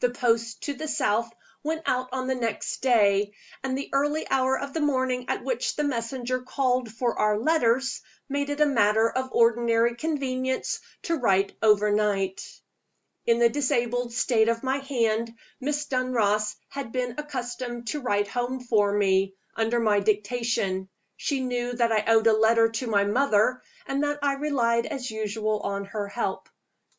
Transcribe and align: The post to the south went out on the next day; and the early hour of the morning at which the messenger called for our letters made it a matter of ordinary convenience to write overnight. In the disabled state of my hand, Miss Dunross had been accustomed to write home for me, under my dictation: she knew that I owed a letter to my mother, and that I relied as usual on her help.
The 0.00 0.10
post 0.10 0.64
to 0.64 0.74
the 0.74 0.86
south 0.86 1.32
went 1.62 1.84
out 1.86 2.10
on 2.12 2.26
the 2.26 2.34
next 2.34 2.82
day; 2.82 3.32
and 3.64 3.74
the 3.78 3.88
early 3.94 4.28
hour 4.30 4.58
of 4.58 4.74
the 4.74 4.82
morning 4.82 5.24
at 5.28 5.42
which 5.44 5.76
the 5.76 5.82
messenger 5.82 6.42
called 6.42 6.92
for 6.92 7.18
our 7.18 7.38
letters 7.38 8.02
made 8.28 8.50
it 8.50 8.60
a 8.60 8.66
matter 8.66 9.08
of 9.08 9.32
ordinary 9.32 9.94
convenience 9.96 10.80
to 11.04 11.16
write 11.16 11.56
overnight. 11.62 12.46
In 13.24 13.38
the 13.38 13.48
disabled 13.48 14.12
state 14.12 14.50
of 14.50 14.62
my 14.62 14.76
hand, 14.76 15.34
Miss 15.58 15.86
Dunross 15.86 16.54
had 16.68 16.92
been 16.92 17.14
accustomed 17.16 17.86
to 17.88 18.00
write 18.02 18.28
home 18.28 18.60
for 18.60 18.92
me, 18.92 19.32
under 19.56 19.80
my 19.80 20.00
dictation: 20.00 20.90
she 21.16 21.40
knew 21.40 21.72
that 21.72 21.90
I 21.92 22.04
owed 22.08 22.26
a 22.26 22.34
letter 22.34 22.68
to 22.72 22.86
my 22.86 23.04
mother, 23.04 23.62
and 23.86 24.02
that 24.02 24.18
I 24.20 24.34
relied 24.34 24.84
as 24.84 25.10
usual 25.10 25.60
on 25.60 25.86
her 25.86 26.08
help. 26.08 26.50